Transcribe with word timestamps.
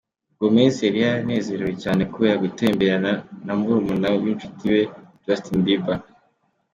Gomez 0.39 0.75
yari 0.87 0.99
yanezerewe 1.07 1.73
cyane 1.83 2.01
kubera 2.11 2.41
gutemberana 2.43 3.11
na 3.45 3.53
barumuna 3.57 4.07
b'inshuti 4.21 4.63
ye 4.75 4.81
Justin 5.23 5.57
Bieber. 5.65 5.99